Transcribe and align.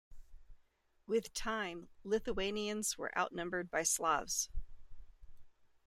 With 1.05 1.31
time 1.31 1.87
Lithuanians 2.03 2.97
were 2.97 3.15
outnumbered 3.15 3.69
by 3.69 3.83
Slavs. 3.83 4.49